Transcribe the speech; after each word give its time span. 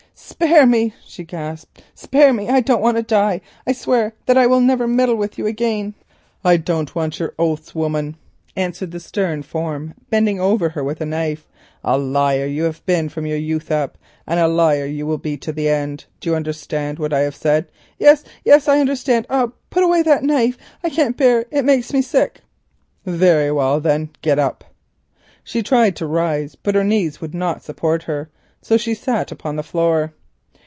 "Spare 0.13 0.65
me," 0.67 0.93
she 1.03 1.23
gasped, 1.23 1.83
"spare 1.93 2.31
me, 2.31 2.47
I 2.47 2.61
don't 2.61 2.81
want 2.81 2.95
to 2.95 3.03
die. 3.03 3.41
I 3.67 3.73
swear 3.73 4.13
that 4.27 4.37
I 4.37 4.47
will 4.47 4.61
never 4.61 4.87
meddle 4.87 5.15
with 5.15 5.37
you 5.37 5.45
again." 5.45 5.93
"I 6.43 6.57
don't 6.57 6.93
want 6.95 7.19
your 7.19 7.33
oaths, 7.37 7.75
woman," 7.75 8.15
answered 8.55 8.91
the 8.91 8.99
stern 8.99 9.41
form 9.43 9.93
bending 10.09 10.39
over 10.39 10.69
her 10.69 10.83
with 10.83 10.99
the 10.99 11.05
knife. 11.05 11.49
"A 11.83 11.97
liar 11.97 12.45
you 12.45 12.63
have 12.63 12.85
been 12.85 13.09
from 13.09 13.25
your 13.25 13.37
youth 13.37 13.71
up, 13.71 13.97
and 14.25 14.39
a 14.39 14.47
liar 14.47 14.85
you 14.85 15.05
will 15.05 15.17
be 15.17 15.37
to 15.37 15.51
the 15.51 15.67
end. 15.67 16.05
Do 16.19 16.29
you 16.29 16.35
understand 16.35 16.97
what 16.97 17.13
I 17.13 17.19
have 17.21 17.35
said?" 17.35 17.67
"Yes, 17.99 18.23
yes, 18.45 18.67
I 18.67 18.79
understand. 18.79 19.25
Ah! 19.29 19.49
put 19.69 19.83
away 19.83 20.01
that 20.03 20.23
knife, 20.23 20.57
I 20.83 20.89
can't 20.89 21.17
bear 21.17 21.41
it! 21.41 21.49
It 21.51 21.65
makes 21.65 21.93
me 21.93 22.01
sick." 22.01 22.39
"Very 23.05 23.51
well 23.51 23.79
then, 23.79 24.09
get 24.21 24.39
up." 24.39 24.63
She 25.43 25.61
tried 25.61 25.95
to 25.97 26.07
rise, 26.07 26.55
but 26.55 26.75
her 26.75 26.83
knees 26.85 27.19
would 27.21 27.33
not 27.35 27.63
support 27.63 28.03
her, 28.03 28.29
so 28.63 28.77
she 28.77 28.93
sat 28.93 29.31
upon 29.31 29.55
the 29.55 29.63
floor. 29.63 30.13